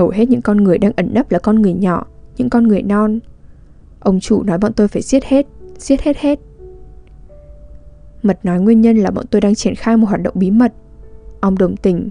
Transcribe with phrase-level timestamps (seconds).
[0.00, 2.06] Hầu hết những con người đang ẩn nấp là con người nhỏ,
[2.36, 3.18] những con người non.
[4.00, 5.46] Ông chủ nói bọn tôi phải giết hết,
[5.78, 6.38] giết hết hết.
[8.22, 10.72] Mật nói nguyên nhân là bọn tôi đang triển khai một hoạt động bí mật.
[11.40, 12.10] Ông đồng tình.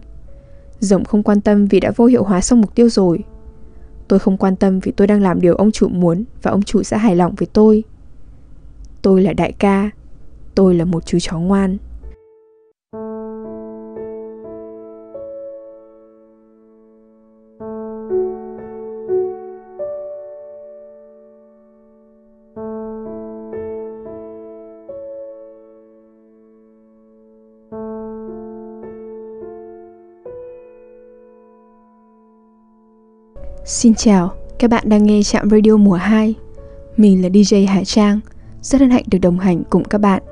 [0.80, 3.24] Rồng không quan tâm vì đã vô hiệu hóa xong mục tiêu rồi.
[4.08, 6.84] Tôi không quan tâm vì tôi đang làm điều ông chủ muốn và ông chủ
[6.84, 7.84] sẽ hài lòng với tôi.
[9.02, 9.90] Tôi là đại ca.
[10.56, 11.78] Tôi là một chú chó ngoan.
[33.70, 36.36] Xin chào, các bạn đang nghe Trạm Radio mùa 2
[36.98, 38.20] Mình là DJ Hải Trang
[38.62, 40.24] Rất hân hạnh được đồng hành cùng các bạn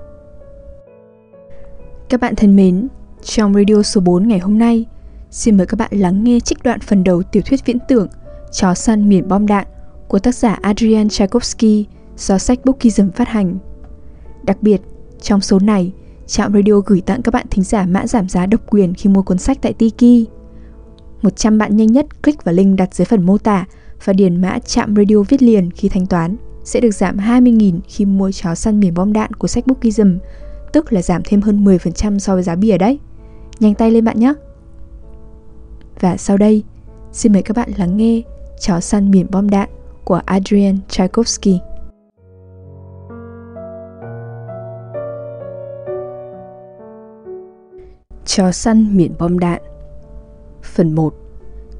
[2.10, 2.88] Các bạn thân mến,
[3.24, 4.86] trong radio số 4 ngày hôm nay
[5.32, 8.08] Xin mời các bạn lắng nghe trích đoạn phần đầu tiểu thuyết viễn tưởng
[8.52, 9.68] Chó săn miền bom đạn
[10.08, 11.86] của tác giả Adrian Tchaikovsky
[12.18, 13.58] do sách Bookism phát hành.
[14.44, 14.82] Đặc biệt,
[15.22, 15.92] trong số này,
[16.28, 19.22] Trạm Radio gửi tặng các bạn thính giả mã giảm giá độc quyền khi mua
[19.22, 20.37] cuốn sách tại Tiki.
[21.22, 23.66] 100 bạn nhanh nhất click vào link đặt dưới phần mô tả
[24.06, 28.06] và điền mã chạm radio viết liền khi thanh toán sẽ được giảm 20.000 khi
[28.06, 30.18] mua chó săn miền bom đạn của sách Bookism,
[30.74, 33.00] tức là giảm thêm hơn 10% so với giá bìa đấy.
[33.60, 34.34] Nhanh tay lên bạn nhé!
[36.00, 36.64] Và sau đây,
[37.12, 38.22] xin mời các bạn lắng nghe
[38.60, 39.70] Chó săn miền bom đạn
[40.04, 41.60] của Adrian Tchaikovsky.
[48.26, 49.62] Chó săn miền bom đạn
[50.68, 51.14] Phần 1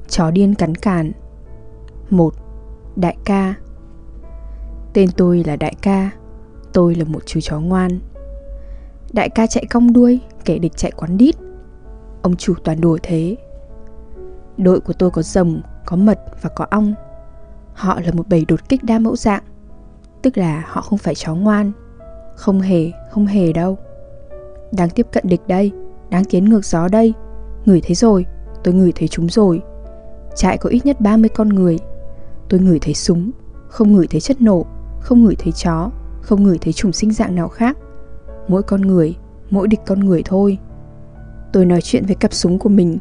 [0.08, 1.12] Chó điên cắn càn
[2.10, 2.34] 1.
[2.96, 3.54] Đại ca.
[4.92, 6.10] Tên tôi là Đại ca
[6.72, 7.98] Tôi là một chú chó ngoan.
[9.12, 11.36] Đại ca chạy cong đuôi Kẻ địch chạy quán đít.
[12.22, 13.36] Ông chủ toàn đùa thế.
[14.56, 16.94] Đội của tôi có rồng, có mật và có ong.
[17.74, 19.42] Họ là một bầy đột kích đa mẫu dạng.
[20.22, 21.72] Tức là họ không phải chó ngoan.
[22.36, 23.78] Không hề, không hề đâu.
[24.72, 25.72] Đang tiếp cận địch đây
[26.10, 27.14] Đang tiến ngược gió đây.
[27.64, 28.26] Ngửi thấy rồi.
[28.64, 29.62] Tôi ngửi thấy chúng rồi.
[30.36, 31.78] Trại có ít nhất 30 con người.
[32.48, 33.30] Tôi ngửi thấy súng,
[33.68, 34.66] Không ngửi thấy chất nổ,
[35.00, 35.90] Không ngửi thấy chó,
[36.22, 37.76] Không ngửi thấy chủng sinh dạng nào khác.
[38.48, 39.16] Mỗi con người,
[39.50, 40.58] Mỗi địch con người thôi.
[41.52, 42.98] Tôi nói chuyện với cặp súng của mình.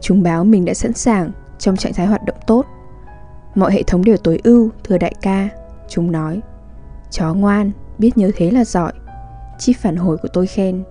[0.00, 2.66] Chúng báo mình đã sẵn sàng Trong trạng thái hoạt động tốt.
[3.54, 5.48] Mọi hệ thống đều tối ưu, Thưa đại ca,
[5.88, 6.40] Chúng nói.
[7.10, 8.92] Chó ngoan, Biết nhớ thế là giỏi.
[9.58, 10.82] Chi phản hồi của tôi khen.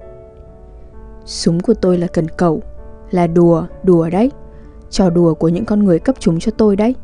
[1.25, 2.61] Súng của tôi là cần cầu
[3.11, 4.31] là đùa, đùa đấy.
[4.89, 6.95] Trò đùa của những con người cấp chúng cho tôi đấy.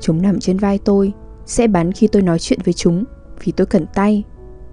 [0.00, 1.12] Chúng nằm trên vai tôi
[1.46, 3.04] Sẽ bắn khi tôi nói chuyện với chúng
[3.44, 4.24] Vì tôi cần tay.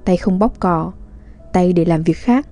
[0.05, 0.91] Tay không bóp cò
[1.53, 2.47] Tay để làm việc khác.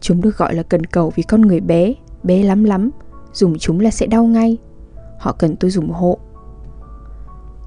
[0.00, 2.90] Chúng được gọi là cần cầu vì con người bé Bé lắm lắm
[3.32, 4.58] Dùng chúng là sẽ đau ngay.
[5.18, 6.18] Họ cần tôi dùng hộ.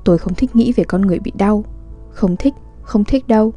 [0.05, 1.63] Tôi không thích nghĩ về con người bị đau.
[2.09, 3.53] Không thích, không thích đâu.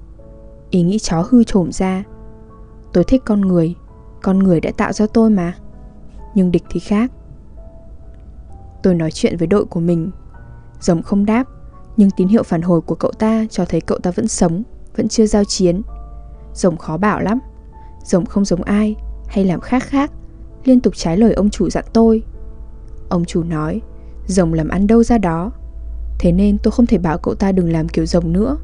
[0.70, 2.04] Ý nghĩ chó hư trổm ra.
[2.92, 3.74] Tôi thích con người
[4.22, 5.54] Con người đã tạo ra tôi mà
[6.34, 7.12] nhưng địch thì khác.
[8.82, 10.10] Tôi nói chuyện với đội của mình.
[10.80, 11.44] Rồng không đáp,
[11.96, 14.62] nhưng tín hiệu phản hồi của cậu ta cho thấy cậu ta vẫn sống,
[14.96, 15.82] vẫn chưa giao chiến.
[16.54, 17.38] Rồng khó bảo lắm.
[18.04, 18.96] Rồng không giống ai,
[19.26, 20.10] hay làm khác khác,
[20.64, 22.22] liên tục trái lời ông chủ dặn tôi.
[23.08, 23.80] Ông chủ nói,
[24.26, 25.50] rồng làm ăn đâu ra đó.
[26.18, 28.56] Thế nên tôi không thể bảo cậu ta đừng làm kiểu rồng nữa.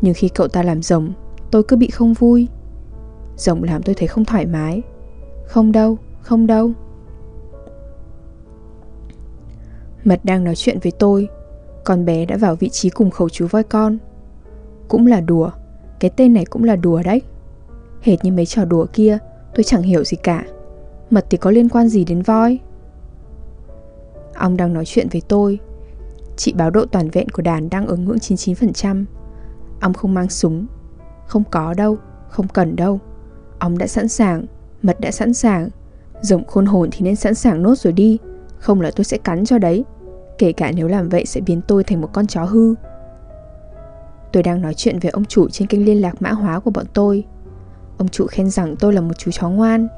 [0.00, 1.12] Nhưng khi cậu ta làm rồng,
[1.50, 2.48] tôi cứ bị không vui.
[3.36, 4.82] Rồng làm tôi thấy không thoải mái.
[5.46, 6.70] Không đâu, không đâu.
[10.04, 11.28] Mật đang nói chuyện với tôi.
[11.84, 13.98] Con bé đã vào vị trí cùng khẩu chú voi con.
[14.88, 15.50] Cũng là đùa.
[16.00, 17.22] Cái tên này cũng là đùa đấy.
[18.00, 19.18] Hệt như mấy trò đùa kia,
[19.54, 20.44] Tôi chẳng hiểu gì cả.
[21.10, 22.58] Mật thì có liên quan gì đến voi?
[24.34, 25.58] Ông đang nói chuyện với tôi.
[26.36, 29.04] Chị báo độ toàn vẹn của đàn đang ở ngưỡng 99%
[29.80, 30.66] Ông không mang súng.
[31.26, 31.96] Không có đâu.
[32.28, 33.00] Không cần đâu.
[33.58, 34.46] Ông đã sẵn sàng.
[34.82, 35.68] Mật đã sẵn sàng.
[36.22, 38.18] Rồng khôn hồn thì nên sẵn sàng nốt rồi đi.
[38.58, 39.84] Không là tôi sẽ cắn cho đấy.
[40.38, 42.74] Kể cả nếu làm vậy sẽ biến tôi thành một con chó hư.
[44.32, 46.86] Tôi đang nói chuyện với ông chủ trên kênh liên lạc mã hóa của bọn
[46.94, 47.24] tôi.
[47.98, 49.88] Ông chủ khen rằng tôi là một chú chó ngoan.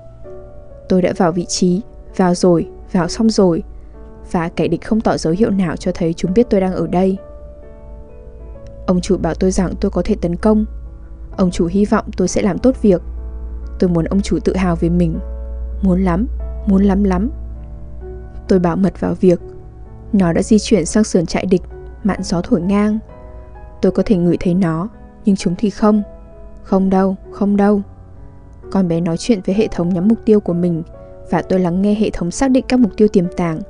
[0.88, 1.80] Tôi đã vào vị trí
[2.16, 3.62] Vào rồi, vào xong rồi
[4.32, 6.86] Và kẻ địch không tỏ dấu hiệu nào cho thấy chúng biết tôi đang ở
[6.86, 7.16] đây.
[8.86, 10.64] Ông chủ bảo tôi rằng tôi có thể tấn công.
[11.36, 13.02] Ông chủ hy vọng tôi sẽ làm tốt việc.
[13.78, 15.18] Tôi muốn ông chủ tự hào về mình.
[15.84, 16.26] Muốn lắm,
[16.66, 17.30] muốn lắm lắm.
[18.48, 19.40] Tôi bảo mật vào việc.
[20.12, 21.62] Nó đã di chuyển sang sườn trại địch
[22.04, 22.98] Mạn gió thổi ngang.
[23.82, 24.88] Tôi có thể ngửi thấy nó
[25.24, 26.02] Nhưng chúng thì không.
[26.62, 27.82] Không đâu, không đâu.
[28.70, 30.82] Con bé nói chuyện với hệ thống nhắm mục tiêu của mình
[31.30, 33.60] Và tôi lắng nghe hệ thống xác định các mục tiêu tiềm tàng.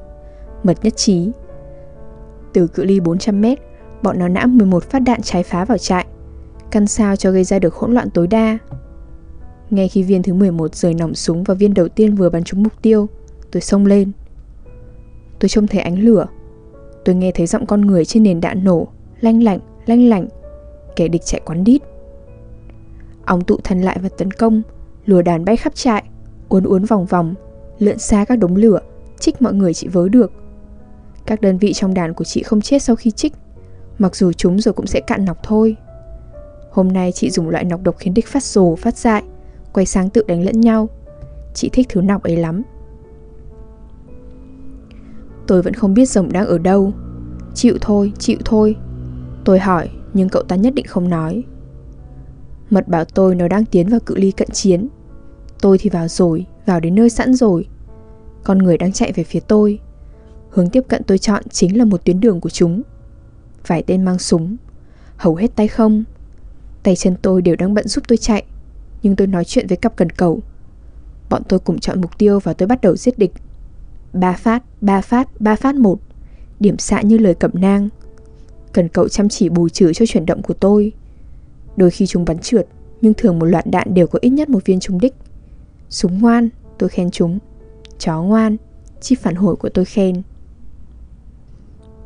[0.62, 1.30] Mật nhất trí.
[2.52, 3.58] Từ cự ly 400 mét,
[4.02, 6.06] bọn nó nã 11 phát đạn trái phá vào trại,
[6.70, 8.58] căn sao cho gây ra được hỗn loạn tối đa.
[9.74, 12.62] Ngay khi viên thứ 11 rời nòng súng và viên đầu tiên vừa bắn trúng
[12.62, 13.08] mục tiêu,
[13.50, 14.12] tôi xông lên.
[15.40, 16.26] Tôi trông thấy ánh lửa.
[17.04, 18.88] Tôi nghe thấy giọng con người trên nền đạn nổ,
[19.20, 20.28] lanh lảnh, lanh lảnh.
[20.96, 21.82] Kẻ địch chạy quán đít.
[23.24, 24.62] Ông tụ thần lại và tấn công,
[25.06, 26.04] lùa đàn bay khắp trại,
[26.48, 27.34] uốn uốn vòng vòng,
[27.78, 28.80] lượn xa các đống lửa,
[29.20, 30.32] trích mọi người chị vớ được.
[31.26, 33.32] Các đơn vị trong đàn của chị không chết sau khi trích,
[33.98, 35.76] mặc dù chúng rồi cũng sẽ cạn nọc thôi.
[36.70, 39.22] Hôm nay chị dùng loại nọc độc khiến địch phát rồ, phát dại,
[39.74, 40.88] quay sang tự đánh lẫn nhau.
[41.54, 42.62] Chị thích thứ nọc ấy lắm.
[45.46, 46.92] Tôi vẫn không biết rồng đang ở đâu.
[47.54, 48.76] Chịu thôi, chịu thôi.
[49.44, 51.44] Tôi hỏi, nhưng cậu ta nhất định không nói.
[52.70, 54.88] Mật bảo tôi nó đang tiến vào cự ly cận chiến.
[55.60, 57.68] Tôi thì vào rồi, vào đến nơi sẵn rồi.
[58.44, 59.80] Con người đang chạy về phía tôi.
[60.50, 62.82] Hướng tiếp cận tôi chọn chính là một tuyến đường của chúng.
[63.66, 64.56] Vài tên mang súng,
[65.16, 66.04] hầu hết tay không.
[66.82, 68.44] Tay chân tôi đều đang bận giúp tôi chạy,
[69.04, 70.40] nhưng tôi nói chuyện với cặp cần cầu.
[71.30, 73.32] Bọn tôi cùng chọn mục tiêu và tôi bắt đầu giết địch.
[74.12, 75.98] Ba phát, ba phát, ba phát một.
[76.60, 77.88] Điểm xạ như lời cẩm nang.
[78.72, 80.92] Cần cậu chăm chỉ bù trừ cho chuyển động của tôi.
[81.76, 82.66] Đôi khi chúng bắn trượt,
[83.00, 85.14] nhưng thường một loạt đạn đều có ít nhất một viên trúng đích.
[85.90, 86.48] Súng ngoan,
[86.78, 87.38] tôi khen chúng.
[87.98, 88.56] Chó ngoan,
[89.00, 90.22] chi phản hồi của tôi khen.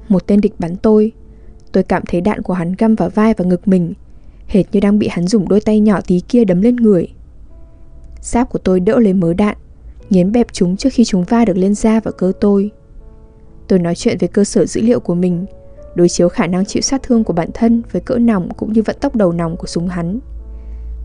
[0.09, 1.12] Một tên địch bắn tôi.
[1.73, 3.95] Tôi cảm thấy đạn của hắn găm vào vai và ngực mình,
[4.49, 7.09] hệt như đang bị hắn dùng đôi tay nhỏ tí kia đấm lên người.
[8.21, 9.56] sáp của tôi đỡ lấy mớ đạn,
[10.11, 12.71] nghiến bẹp chúng trước khi chúng va được lên da và cơ tôi.
[13.69, 15.47] Tôi nói chuyện về cơ sở dữ liệu của mình,
[15.95, 18.83] đối chiếu khả năng chịu sát thương của bản thân với cỡ nòng cũng như
[18.83, 20.19] vận tốc đầu nòng của súng hắn.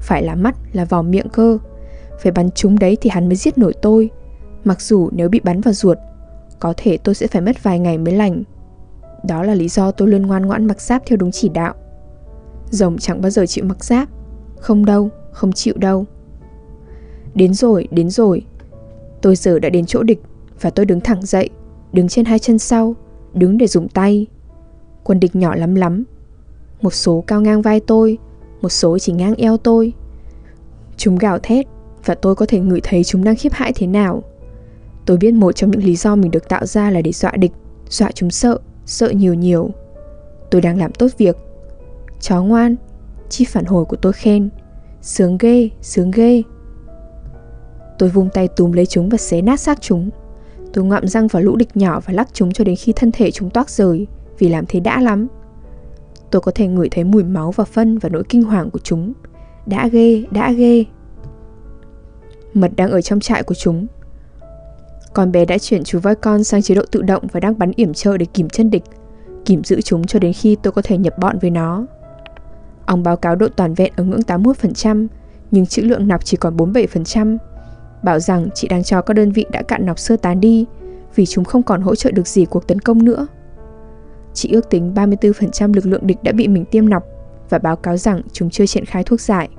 [0.01, 1.57] Phải là mắt, là vào miệng cơ.
[2.21, 4.09] Phải bắn chúng đấy thì hắn mới giết nổi tôi.
[4.63, 5.97] Mặc dù nếu bị bắn vào ruột,
[6.59, 8.43] có thể tôi sẽ phải mất vài ngày mới lành.
[9.23, 11.73] Đó là lý do tôi luôn ngoan ngoãn mặc giáp theo đúng chỉ đạo.
[12.69, 14.09] Rồng chẳng bao giờ chịu mặc giáp.
[14.59, 16.05] Không đâu, không chịu đâu.
[17.35, 18.45] Đến rồi, đến rồi.
[19.21, 20.21] Tôi giờ đã đến chỗ địch
[20.61, 21.49] và tôi đứng thẳng dậy,
[21.93, 22.95] đứng trên hai chân sau,
[23.33, 24.27] đứng để dùng tay.
[25.03, 26.03] Quân địch nhỏ lắm lắm.
[26.81, 28.17] Một số cao ngang vai tôi,
[28.61, 29.93] một số chỉ ngang eo tôi.
[30.97, 31.65] Chúng gào thét
[32.05, 34.23] và tôi có thể ngửi thấy chúng đang khiếp hãi thế nào.
[35.05, 37.51] Tôi biết một trong những lý do mình được tạo ra là để dọa địch,
[37.89, 39.69] dọa chúng sợ, sợ nhiều nhiều.
[40.51, 41.37] Tôi đang làm tốt việc.
[42.23, 42.75] Chó ngoan,
[43.29, 44.49] chi phản hồi của tôi khen.
[45.01, 46.43] Sướng ghê, sướng ghê.
[47.99, 50.09] Tôi vung tay túm lấy chúng và xé nát xác chúng.
[50.73, 53.31] Tôi ngoạm răng vào lũ địch nhỏ và lắc chúng cho đến khi thân thể
[53.31, 54.07] chúng toác rời,
[54.39, 55.27] vì làm thế đã lắm.
[56.31, 59.13] Tôi có thể ngửi thấy mùi máu và phân và nỗi kinh hoàng của chúng.
[59.65, 60.85] Đã ghê, đã ghê.
[62.53, 63.87] Mật đang ở trong trại của chúng.
[65.13, 67.71] Con bé đã chuyển chú voi con sang chế độ tự động và đang bắn
[67.75, 68.83] yểm trợ để kìm chân địch,
[69.45, 71.85] kìm giữ chúng cho đến khi tôi có thể nhập bọn với nó.
[72.85, 75.07] Ông báo cáo độ toàn vẹn ở ngưỡng 81%,
[75.51, 77.37] nhưng chữ lượng nọc chỉ còn 47%.
[78.03, 80.65] Bảo rằng chị đang cho các đơn vị đã cạn nọc sơ tán đi
[81.15, 83.27] vì chúng không còn hỗ trợ được gì cuộc tấn công nữa.
[84.33, 87.03] Chị ước tính 34% lực lượng địch đã bị mình tiêm nọc
[87.49, 89.49] và báo cáo rằng chúng chưa triển khai thuốc giải.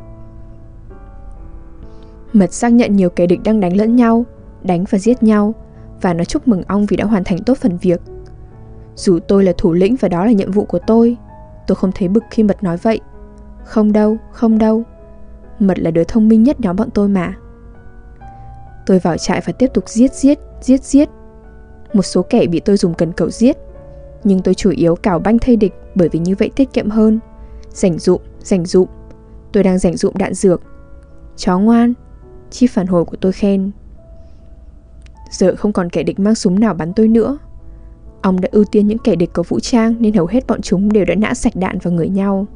[2.32, 4.24] Mật xác nhận nhiều kẻ địch đang đánh lẫn nhau,
[4.62, 5.54] đánh và giết nhau
[6.00, 8.00] và nó chúc mừng ông vì đã hoàn thành tốt phần việc.
[8.96, 11.16] Dù tôi là thủ lĩnh và đó là nhiệm vụ của tôi,
[11.66, 13.00] tôi không thấy bực khi Mật nói vậy.
[13.64, 14.82] Không đâu, không đâu.
[15.58, 17.34] Mật là đứa thông minh nhất nhóm bọn tôi mà.
[18.86, 21.08] Tôi vào trại và tiếp tục giết giết, giết giết.
[21.92, 23.56] Một số kẻ bị tôi dùng cần cẩu giết,
[24.24, 27.20] nhưng tôi chủ yếu cào banh thay địch bởi vì như vậy tiết kiệm hơn.
[27.70, 28.88] Rảnh dụm, rảnh dụm.
[29.52, 30.62] Tôi đang rảnh dụm đạn dược.
[31.36, 31.94] Chó ngoan,
[32.50, 33.70] chi phản hồi của tôi khen.
[35.30, 37.38] Giờ không còn kẻ địch mang súng nào bắn tôi nữa.
[38.22, 40.92] Ông đã ưu tiên những kẻ địch có vũ trang nên hầu hết bọn chúng
[40.92, 42.46] đều đã nã sạch đạn vào người nhau.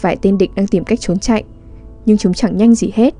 [0.00, 1.44] Vài tên địch đang tìm cách trốn chạy,
[2.06, 3.14] nhưng chúng chẳng nhanh gì hết.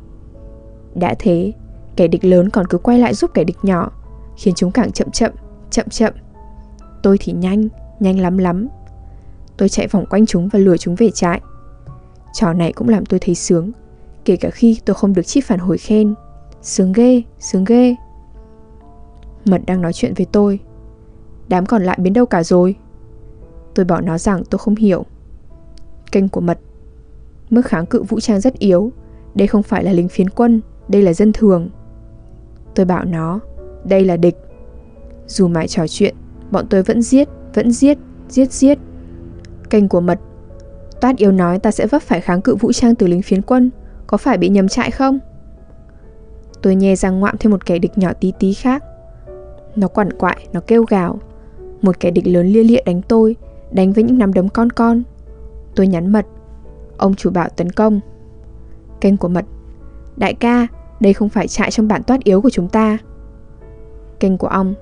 [0.94, 1.52] Đã thế,
[1.96, 3.90] kẻ địch lớn còn cứ quay lại giúp kẻ địch nhỏ,
[4.36, 5.32] khiến chúng càng chậm chậm,
[5.70, 6.14] chậm chậm.
[7.02, 7.68] Tôi thì nhanh,
[8.00, 8.68] nhanh lắm lắm.
[9.56, 11.40] Tôi chạy vòng quanh chúng và lùa chúng về trại.
[12.32, 13.70] Trò này cũng làm tôi thấy sướng,
[14.24, 16.14] kể cả khi tôi không được chip phản hồi khen.
[16.62, 17.96] Sướng ghê, sướng ghê.
[19.44, 20.58] Mật đang nói chuyện với tôi.
[21.48, 22.76] Đám còn lại biến đâu cả rồi?
[23.74, 25.04] Tôi bảo nó rằng tôi không hiểu.
[26.12, 26.58] Kênh của Mật
[27.50, 28.92] Mức kháng cự vũ trang rất yếu.
[29.34, 31.68] Đây không phải là lính phiến quân Đây là dân thường.
[32.74, 33.40] Tôi bảo nó
[33.84, 34.36] Đây là địch.
[35.26, 36.14] Dù mãi trò chuyện
[36.50, 38.78] Bọn tôi vẫn giết Vẫn giết Giết giết.
[39.70, 40.18] Kênh của Mật.
[41.00, 43.70] Toát yếu nói ta sẽ vấp phải kháng cự vũ trang từ lính phiến quân
[44.06, 45.18] Có phải bị nhầm trại không?
[46.62, 48.84] Tôi nhè răng ngoạm thêm một kẻ địch nhỏ tí tí khác.
[49.76, 51.18] Nó quằn quại, nó kêu gào.
[51.82, 53.36] Một kẻ địch lớn lia lịa đánh tôi
[53.72, 55.02] Đánh với những nắm đấm con con.
[55.74, 56.26] Tôi nhắn mật.
[57.00, 58.00] Ông chủ bảo tấn công.
[59.00, 59.44] Kênh của mật.
[60.16, 60.66] Đại ca,
[61.00, 62.98] đây không phải trại trong bản toát yếu của chúng ta.
[64.20, 64.74] Kênh của ông.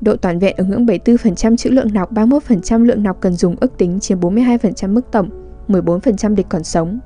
[0.00, 3.78] Độ toàn vẹn ở ngưỡng 74% chữ lượng nọc 31% lượng nọc cần dùng ước
[3.78, 5.28] tính chiếm 42% mức tổng
[5.68, 6.98] 14% địch còn sống.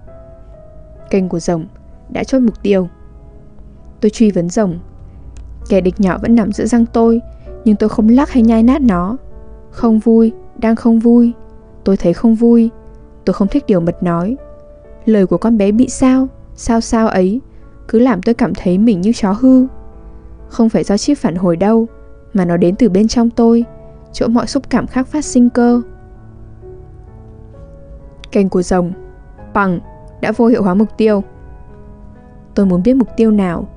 [1.11, 1.67] Kênh của rồng
[2.09, 2.89] Đã chốt mục tiêu.
[4.01, 4.79] Tôi truy vấn rồng.
[5.69, 7.21] Kẻ địch nhỏ vẫn nằm giữa răng tôi
[7.65, 9.17] Nhưng tôi không lắc hay nhai nát nó.
[9.71, 11.33] Không vui, đang không vui.
[11.85, 12.71] Tôi thấy không vui.
[13.31, 14.37] Tôi không thích điều mật nói.
[15.05, 17.41] Lời của con bé bị sao Sao sao ấy
[17.89, 19.67] Cứ làm tôi cảm thấy mình như chó hư.
[20.49, 21.87] Không phải do chip phản hồi đâu
[22.35, 23.65] Mà nó đến từ bên trong tôi
[24.13, 25.83] Chỗ mọi xúc cảm khác phát sinh cơ.
[28.33, 28.93] Kênh của rồng
[29.55, 29.81] Bằng
[30.21, 31.23] Đã vô hiệu hóa mục tiêu.
[32.55, 33.69] Tôi muốn biết mục tiêu nào.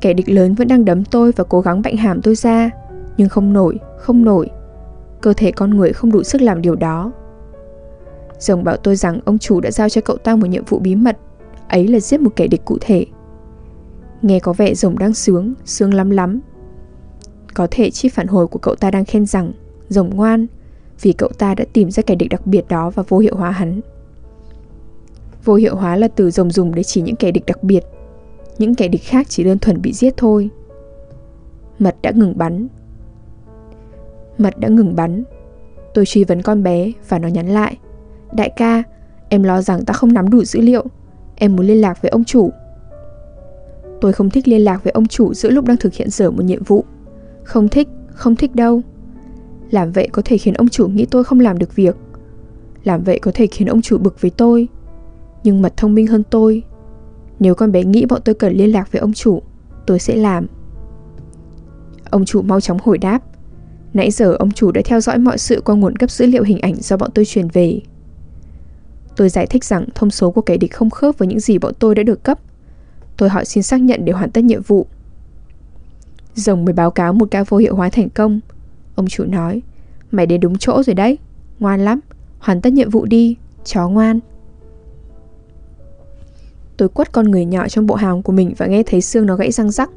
[0.00, 2.70] Kẻ địch lớn vẫn đang đấm tôi và cố gắng bạnh hàm tôi ra
[3.16, 4.50] Nhưng không nổi, không nổi.
[5.20, 7.12] Cơ thể con người không đủ sức làm điều đó.
[8.38, 10.94] Rồng bảo tôi rằng ông chủ đã giao cho cậu ta một nhiệm vụ bí
[10.94, 11.18] mật
[11.68, 13.06] Ấy là giết một kẻ địch cụ thể.
[14.22, 16.40] Nghe có vẻ rồng đang sướng, sướng lắm lắm.
[17.54, 19.52] Có thể chi phản hồi của cậu ta đang khen rằng
[19.88, 20.46] Rồng ngoan
[21.00, 23.50] Vì cậu ta đã tìm ra kẻ địch đặc biệt đó và vô hiệu hóa
[23.50, 23.80] hắn.
[25.44, 27.84] Vô hiệu hóa là từ rồng dùng để chỉ những kẻ địch đặc biệt
[28.58, 30.50] những kẻ địch khác chỉ đơn thuần bị giết thôi.
[31.78, 32.68] Mật đã ngừng bắn.
[34.38, 35.24] Mật đã ngừng bắn.
[35.94, 37.78] Tôi truy vấn con bé và nó nhắn lại.
[38.32, 38.82] Đại ca,
[39.28, 40.84] em lo rằng ta không nắm đủ dữ liệu.
[41.36, 42.50] Em muốn liên lạc với ông chủ.
[44.00, 46.42] Tôi không thích liên lạc với ông chủ giữa lúc đang thực hiện dở một
[46.42, 46.84] nhiệm vụ.
[47.44, 48.82] Không thích, không thích đâu.
[49.70, 51.96] Làm vậy có thể khiến ông chủ nghĩ tôi không làm được việc.
[52.84, 54.68] Làm vậy có thể khiến ông chủ bực với tôi.
[55.44, 56.62] Nhưng mật thông minh hơn tôi.
[57.40, 59.42] Nếu con bé nghĩ bọn tôi cần liên lạc với ông chủ
[59.86, 60.46] Tôi sẽ làm.
[62.10, 63.22] Ông chủ mau chóng hồi đáp.
[63.94, 66.58] Nãy giờ ông chủ đã theo dõi mọi sự qua nguồn cấp dữ liệu hình
[66.58, 67.80] ảnh do bọn tôi truyền về.
[69.16, 71.72] Tôi giải thích rằng thông số của kẻ địch không khớp với những gì bọn
[71.78, 72.38] tôi đã được cấp
[73.16, 74.86] Tôi hỏi xin xác nhận để hoàn tất nhiệm vụ
[76.34, 78.40] Rồng mới báo cáo một ca vô hiệu hóa thành công
[78.94, 79.62] Ông chủ nói
[80.10, 81.18] Mày đến đúng chỗ rồi đấy
[81.58, 82.00] Ngoan lắm
[82.38, 84.20] Hoàn tất nhiệm vụ đi Chó ngoan
[86.76, 89.36] Tôi quất con người nhỏ trong bộ hàm của mình và nghe thấy xương nó
[89.36, 89.90] gãy răng rắc.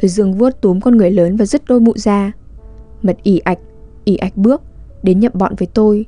[0.00, 2.32] Tôi dương vuốt túm con người lớn và dứt đôi mụ ra.
[3.02, 3.58] Mật ỉ ạch,
[4.04, 4.62] ỉ ạch bước,
[5.02, 6.06] đến nhập bọn với tôi.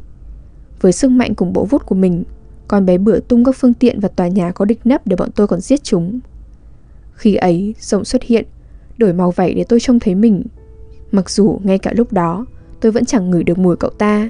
[0.80, 2.24] Với sức mạnh cùng bộ vút của mình,
[2.68, 5.30] con bé bữa tung các phương tiện và tòa nhà có địch nấp để bọn
[5.34, 6.20] tôi còn giết chúng.
[7.12, 8.46] Khi ấy, rồng xuất hiện,
[8.96, 10.44] đổi màu vảy để tôi trông thấy mình.
[11.12, 12.46] Mặc dù ngay cả lúc đó,
[12.80, 14.28] tôi vẫn chẳng ngửi được mùi cậu ta.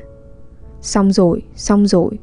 [0.81, 2.19] Xong rồi, xong rồi.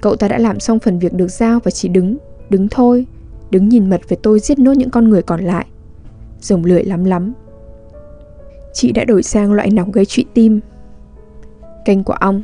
[0.00, 2.16] Cậu ta đã làm xong phần việc được giao và chỉ đứng
[2.50, 3.06] Đứng thôi
[3.50, 5.66] Đứng nhìn mật về tôi giết nốt những con người còn lại
[6.40, 7.32] Rồng lười lắm lắm
[8.72, 10.60] Chị đã đổi sang loại nóng gây trụy tim
[11.84, 12.42] Kênh của ong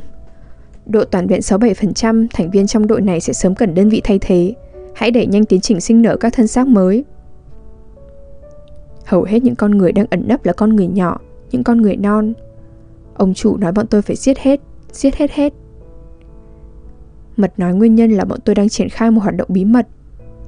[0.89, 4.19] Độ toàn vẹn 67% Thành viên trong đội này sẽ sớm cần đơn vị thay
[4.19, 4.53] thế.
[4.95, 7.05] Hãy đẩy nhanh tiến trình sinh nở các thân xác mới.
[9.05, 11.19] Hầu hết những con người đang ẩn nấp là con người nhỏ,
[11.51, 12.33] Những con người non.
[13.13, 14.59] Ông chủ nói bọn tôi phải giết hết
[14.91, 15.53] Giết hết hết.
[17.37, 19.87] Mật nói nguyên nhân là bọn tôi đang triển khai một hoạt động bí mật.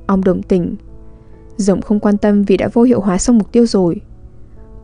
[0.08, 0.76] Ông đồng tình.
[1.58, 4.02] Rồng không quan tâm vì đã vô hiệu hóa xong mục tiêu rồi.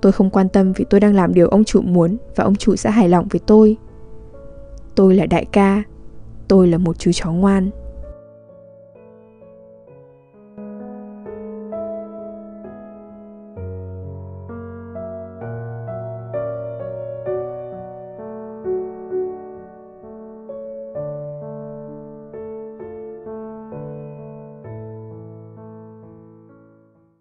[0.02, 2.76] Tôi không quan tâm vì tôi đang làm điều ông chủ muốn Và ông chủ
[2.76, 3.78] sẽ hài lòng với tôi.
[4.96, 5.84] Tôi là đại ca
[6.48, 7.70] Tôi là một chú chó ngoan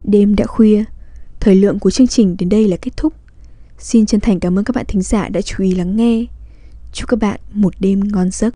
[0.05, 0.85] Đêm đã khuya,
[1.41, 3.13] thời lượng của chương trình đến đây là kết thúc.
[3.79, 6.27] Xin chân thành cảm ơn các bạn thính giả đã chú ý lắng nghe.
[6.95, 8.55] Chúc các bạn một đêm ngon giấc.